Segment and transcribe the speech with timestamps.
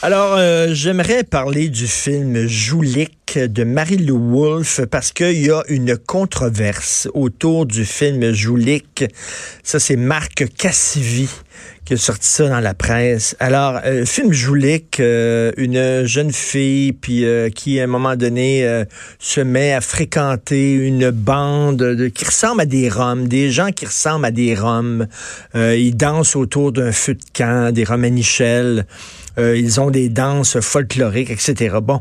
[0.00, 5.98] Alors, euh, j'aimerais parler du film Joulik de Marie-Lou Wolfe parce qu'il y a une
[5.98, 9.04] controverse autour du film Joulik.
[9.62, 11.28] Ça, c'est Marc Cassivi
[11.84, 13.34] qui a sorti ça dans la presse.
[13.40, 18.66] Alors, euh, film Joulik, euh, une jeune fille puis euh, qui, à un moment donné,
[18.66, 18.84] euh,
[19.18, 23.86] se met à fréquenter une bande de, qui ressemble à des Roms, des gens qui
[23.86, 25.06] ressemblent à des Roms.
[25.54, 28.84] Ils dansent autour d'un feu de camp, des Romanichels.
[29.38, 31.76] Euh, ils ont des danses folkloriques, etc.
[31.80, 32.00] Bon.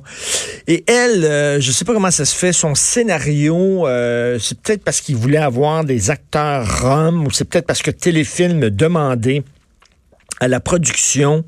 [0.67, 4.83] Et elle, euh, je sais pas comment ça se fait, son scénario, euh, c'est peut-être
[4.83, 9.43] parce qu'il voulait avoir des acteurs roms ou c'est peut-être parce que Téléfilm demandait
[10.39, 11.43] à la production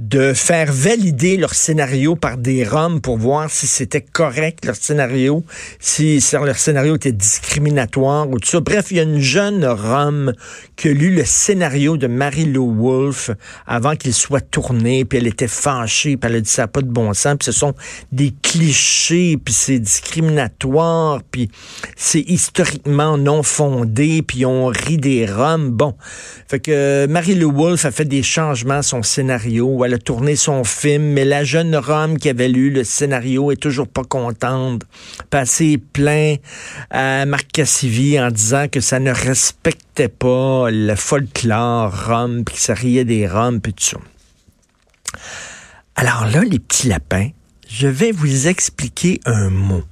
[0.00, 5.44] de faire valider leur scénario par des Roms pour voir si c'était correct leur scénario,
[5.78, 8.60] si, si leur scénario était discriminatoire ou tout ça.
[8.60, 10.32] Bref, il y a une jeune Rome
[10.76, 13.30] qui a lu le scénario de Marie-Lou Wolfe
[13.66, 16.80] avant qu'il soit tourné, puis elle était fâchée, puis elle a dit ça n'a pas
[16.80, 17.74] de bon sens, puis ce sont
[18.10, 21.50] des clichés, puis c'est discriminatoire, puis
[21.94, 25.72] c'est historiquement non fondé, puis on rit des Roms.
[25.72, 25.94] Bon,
[26.48, 31.02] fait que euh, Marie-Lou Wolfe a fait des changements à son scénario, tourné son film,
[31.02, 34.82] mais la jeune Rome qui avait lu le scénario est toujours pas contente.
[35.30, 36.36] Passé plein
[36.90, 42.60] à Marc Cassivi en disant que ça ne respectait pas le folklore Rome, puis que
[42.60, 43.98] ça riait des Roms, puis tout ça.
[45.96, 47.28] Alors là, les petits lapins,
[47.68, 49.82] je vais vous expliquer un mot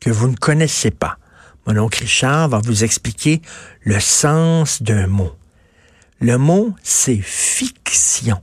[0.00, 1.18] que vous ne connaissez pas.
[1.66, 3.42] Mon oncle Richard va vous expliquer
[3.82, 5.32] le sens d'un mot.
[6.20, 8.40] Le mot, c'est fiction.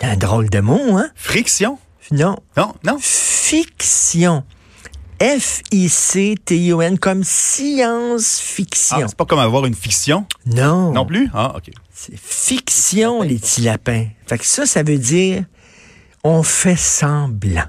[0.00, 1.10] C'est un drôle de mot, hein?
[1.14, 1.78] Friction?
[2.10, 2.36] Non.
[2.56, 2.96] Non, non.
[3.00, 4.44] Fiction.
[5.20, 8.96] F-I-C-T-I-O-N, comme science-fiction.
[8.98, 10.24] Ah, c'est pas comme avoir une fiction?
[10.46, 10.92] Non.
[10.92, 11.28] non plus?
[11.34, 11.70] Ah, OK.
[11.92, 14.06] C'est fiction, les petits lapins.
[14.26, 15.44] Fait que ça, ça veut dire
[16.24, 17.64] on fait semblant.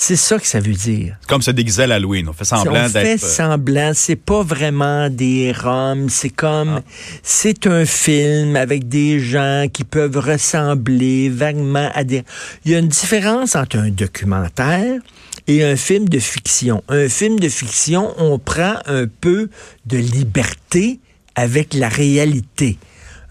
[0.00, 1.16] C'est ça que ça veut dire.
[1.26, 2.28] Comme se déguiser à l'Halloween.
[2.28, 3.24] On fait semblant on fait d'être.
[3.24, 6.90] euh, semblant, c'est pas vraiment des roms, c'est comme Ah.
[7.24, 12.22] c'est un film avec des gens qui peuvent ressembler vaguement à des
[12.64, 15.00] Il y a une différence entre un documentaire
[15.48, 16.84] et un film de fiction.
[16.88, 19.50] Un film de fiction, on prend un peu
[19.86, 21.00] de liberté
[21.34, 22.78] avec la réalité.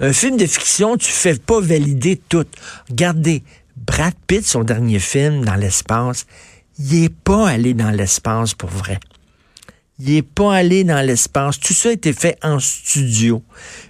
[0.02, 2.46] Un film de fiction, tu fais pas valider tout.
[2.90, 3.42] Regardez,
[3.78, 6.26] Brad Pitt, son dernier film dans l'espace,
[6.80, 9.00] il est pas allé dans l'espace pour vrai.
[10.00, 11.60] Il est pas allé dans l'espace.
[11.60, 13.42] Tout ça a été fait en studio.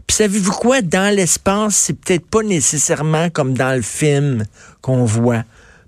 [0.05, 0.81] Puis savez-vous quoi?
[0.81, 4.45] Dans l'espace, c'est peut-être pas nécessairement comme dans le film
[4.81, 5.43] qu'on voit.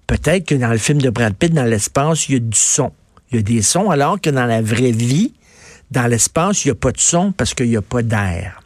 [0.08, 2.92] Peut-être que dans le film de Brad Pitt, dans l'espace, il y a du son.
[3.32, 5.34] Il y a des sons, alors que dans la vraie vie,
[5.92, 8.62] dans l'espace, il n'y a pas de son parce qu'il n'y a pas d'air.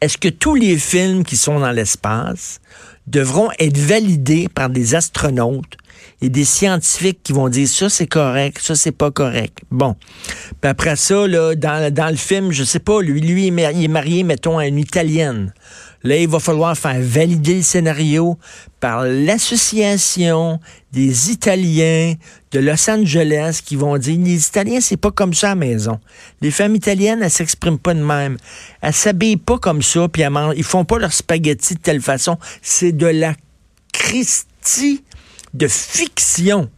[0.00, 2.60] Est-ce que tous les films qui sont dans l'espace
[3.06, 5.76] devront être validés par des astronautes
[6.22, 9.58] et des scientifiques qui vont dire ça c'est correct, ça c'est pas correct.
[9.70, 9.96] Bon.
[10.60, 14.22] Puis après ça, là, dans, le film, je sais pas, lui, lui, il est marié,
[14.22, 15.52] mettons, à une Italienne.
[16.02, 18.38] Là, il va falloir faire valider le scénario
[18.80, 20.58] par l'association
[20.92, 22.14] des Italiens
[22.52, 26.00] de Los Angeles qui vont dire les Italiens, c'est pas comme ça à la maison.
[26.40, 28.38] Les femmes italiennes, elles s'expriment pas de même.
[28.80, 32.00] Elles s'habillent pas comme ça, puis elles mangent- ils font pas leur spaghetti de telle
[32.00, 32.38] façon.
[32.62, 33.34] C'est de la
[33.92, 35.04] Christie
[35.54, 36.70] de fiction.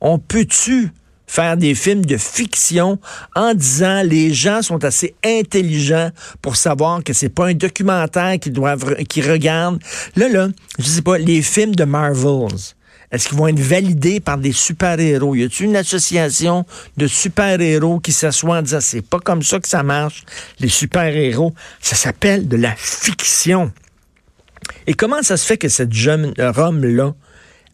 [0.00, 0.90] On peut-tu
[1.26, 2.98] faire des films de fiction
[3.36, 8.54] en disant les gens sont assez intelligents pour savoir que c'est pas un documentaire qu'ils
[8.54, 9.80] doivent qu'ils regardent?
[10.16, 12.74] Là là, je sais pas les films de Marvels.
[13.10, 15.34] Est-ce qu'ils vont être validés par des super-héros?
[15.34, 16.66] Y a-t-il une association
[16.96, 20.24] de super-héros qui s'assoit en disant c'est pas comme ça que ça marche,
[20.60, 21.54] les super-héros?
[21.80, 23.72] Ça s'appelle de la fiction.
[24.86, 27.14] Et comment ça se fait que cette jeune Rome-là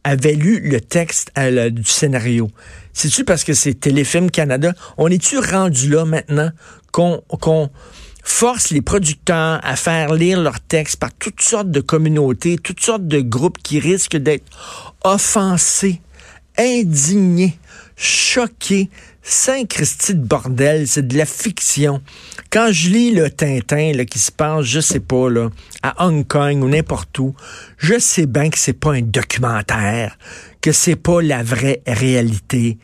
[0.04, 2.50] avait lu le texte la- du scénario?
[2.92, 4.72] C'est-tu parce que c'est Téléfilm Canada?
[4.98, 6.50] On est-tu rendu là maintenant
[6.92, 7.70] qu'on qu'on
[8.22, 13.06] force les producteurs à faire lire leurs textes par toutes sortes de communautés, toutes sortes
[13.06, 14.46] de groupes qui risquent d'être
[15.04, 16.00] offensés,
[16.56, 17.58] indignés,
[17.96, 18.88] choqué.
[19.26, 22.02] Saint-Christy de bordel, c'est de la fiction.
[22.50, 25.48] Quand je lis le Tintin qui se passe, je sais pas, là,
[25.82, 27.34] à Hong Kong ou n'importe où,
[27.78, 30.18] je sais bien que c'est pas un documentaire,
[30.60, 32.76] que c'est pas la vraie réalité.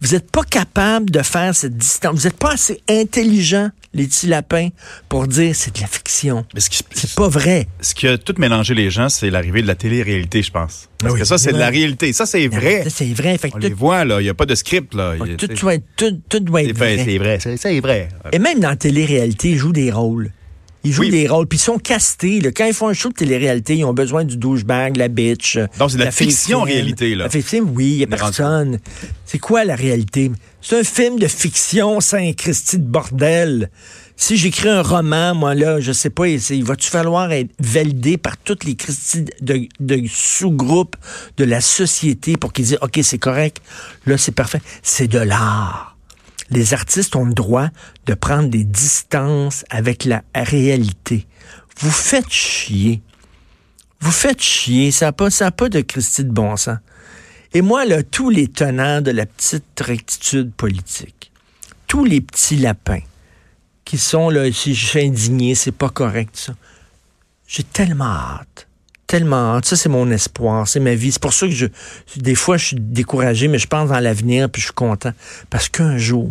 [0.00, 2.20] Vous n'êtes pas capable de faire cette distance.
[2.20, 4.68] Vous n'êtes pas assez intelligent, les petits lapins,
[5.08, 6.44] pour dire c'est de la fiction.
[6.54, 7.66] Mais ce qui, C'est pas vrai.
[7.80, 10.88] ce qui a tout mélangé les gens, c'est l'arrivée de la télé-réalité, je pense.
[10.98, 12.12] Parce Oui, que ça, c'est de la réalité.
[12.12, 12.84] Ça, c'est vrai.
[12.84, 13.36] Ça, C'est vrai.
[13.38, 14.20] Fait que On tout, les voit, là.
[14.20, 15.14] Il n'y a pas de script, là.
[15.20, 17.04] Il y a- tout doit être, tout, tout doit être c'est vrai.
[17.04, 17.38] c'est vrai.
[17.40, 18.08] C'est c'est vrai.
[18.32, 20.32] Et même dans la télé-réalité, ils jouent des rôles.
[20.84, 21.10] Ils jouent Oui.
[21.10, 22.40] des rôles, puis ils sont castés.
[22.40, 22.50] là.
[22.50, 25.58] Quand ils font un show de télé-réalité, ils ont besoin du douchebag, la bitch.
[25.78, 27.24] Donc, c'est de la fiction, réalité, là.
[27.24, 28.78] La fiction, oui, il n'y a personne.
[29.24, 30.30] C'est quoi la réalité?
[30.60, 33.70] C'est un film de fiction, Saint-Christy de bordel.
[34.16, 38.36] Si j'écris un roman, moi, là, je sais pas, il va-tu falloir être validé par
[38.36, 40.96] toutes les Christy de, de sous-groupes
[41.38, 43.58] de la société pour qu'ils disent, OK, c'est correct,
[44.06, 44.60] là, c'est parfait.
[44.82, 45.91] C'est de l'art
[46.52, 47.68] les artistes ont le droit
[48.06, 51.26] de prendre des distances avec la réalité.
[51.78, 53.02] Vous faites chier.
[54.00, 54.90] Vous faites chier.
[54.90, 56.78] Ça n'a pas, de Christie de bon sens.
[57.54, 61.32] Et moi, là, tous les tenants de la petite rectitude politique,
[61.86, 63.02] tous les petits lapins
[63.84, 66.54] qui sont là, si je suis indigné, c'est pas correct, ça.
[67.46, 68.68] J'ai tellement hâte.
[69.12, 69.60] Tellement.
[69.62, 70.66] Ça, c'est mon espoir.
[70.66, 71.12] C'est ma vie.
[71.12, 71.66] C'est pour ça que je,
[72.16, 75.12] des fois, je suis découragé, mais je pense dans l'avenir, puis je suis content.
[75.50, 76.30] Parce qu'un jour,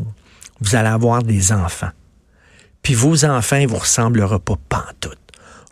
[0.61, 1.91] vous allez avoir des enfants.
[2.81, 5.19] Puis vos enfants, ils vous ressemblera pas pantoute.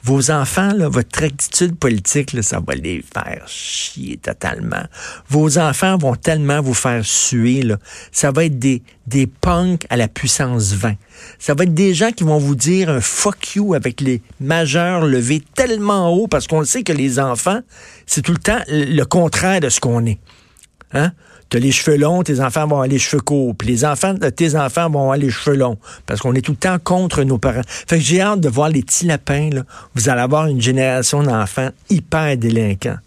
[0.03, 4.83] Vos enfants, votre rectitude politique, là, ça va les faire chier totalement.
[5.27, 7.63] Vos enfants vont tellement vous faire suer.
[8.11, 10.93] Ça va être des, des punks à la puissance 20.
[11.37, 15.05] Ça va être des gens qui vont vous dire un fuck you avec les majeurs
[15.05, 17.59] levés tellement haut parce qu'on sait que les enfants,
[18.05, 20.19] c'est tout le temps le contraire de ce qu'on est.
[20.93, 21.11] Hein?
[21.49, 23.55] T'as les cheveux longs, tes enfants vont avoir les cheveux courts.
[23.55, 25.77] Puis les enfants de tes enfants vont avoir les cheveux longs.
[26.05, 27.63] Parce qu'on est tout le temps contre nos parents.
[27.65, 29.49] Fait que j'ai hâte de voir les petits lapins.
[29.95, 32.97] Vous allez avoir une génération d'enfants hyper délinquants.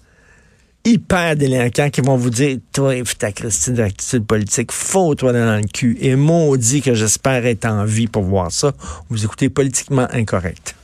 [0.84, 5.96] Hyper délinquants qui vont vous dire, toi, ta Christine d'attitude politique, faut-toi dans le cul.
[6.00, 8.72] Et maudit que j'espère être en vie pour voir ça.
[9.08, 10.74] Vous écoutez politiquement incorrect.